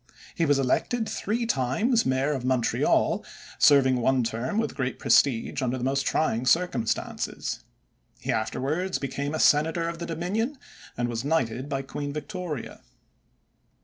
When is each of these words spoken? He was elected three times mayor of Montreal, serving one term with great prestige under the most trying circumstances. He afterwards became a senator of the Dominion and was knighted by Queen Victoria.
He 0.33 0.47
was 0.47 0.57
elected 0.57 1.07
three 1.07 1.45
times 1.45 2.07
mayor 2.07 2.31
of 2.31 2.43
Montreal, 2.43 3.23
serving 3.59 3.97
one 4.01 4.23
term 4.23 4.57
with 4.57 4.73
great 4.73 4.97
prestige 4.97 5.61
under 5.61 5.77
the 5.77 5.83
most 5.83 6.07
trying 6.07 6.47
circumstances. 6.47 7.59
He 8.19 8.31
afterwards 8.31 8.97
became 8.97 9.35
a 9.35 9.39
senator 9.39 9.87
of 9.87 9.99
the 9.99 10.07
Dominion 10.07 10.57
and 10.97 11.07
was 11.07 11.23
knighted 11.23 11.69
by 11.69 11.83
Queen 11.83 12.11
Victoria. 12.13 12.81